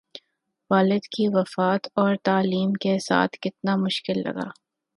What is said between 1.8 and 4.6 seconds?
اور تعلیم کے ساتھ کتنا مشکل لگا